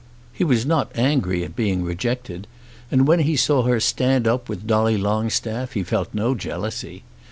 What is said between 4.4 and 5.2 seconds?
with Dolly